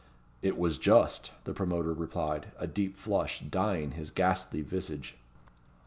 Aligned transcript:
"It 0.41 0.57
was 0.57 0.79
just," 0.79 1.29
the 1.43 1.53
promoter 1.53 1.93
replied, 1.93 2.47
a 2.57 2.65
deep 2.65 2.97
flush 2.97 3.41
dyeing 3.41 3.91
his 3.91 4.09
ghastly 4.09 4.63
visage. 4.63 5.15